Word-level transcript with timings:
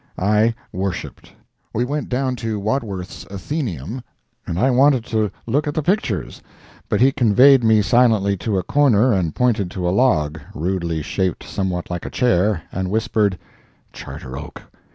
I 0.17 0.55
worshipped. 0.73 1.31
We 1.75 1.85
went 1.85 2.09
down 2.09 2.35
to 2.37 2.59
Wadworth's 2.59 3.23
Atheneum, 3.29 4.01
and 4.47 4.57
I 4.57 4.71
wanted 4.71 5.05
to 5.05 5.29
look 5.45 5.67
at 5.67 5.75
the 5.75 5.83
pictures, 5.83 6.41
but 6.89 6.99
he 7.01 7.11
conveyed 7.11 7.63
me 7.63 7.83
silently 7.83 8.35
to 8.37 8.57
a 8.57 8.63
corner 8.63 9.13
and 9.13 9.35
pointed 9.35 9.69
to 9.69 9.87
a 9.87 9.91
log, 9.93 10.39
rudely 10.55 11.03
shaped 11.03 11.43
somewhat 11.43 11.91
like 11.91 12.07
a 12.07 12.09
chair, 12.09 12.63
and 12.71 12.89
whispered, 12.89 13.37
"Charter 13.93 14.35
Oak." 14.39 14.63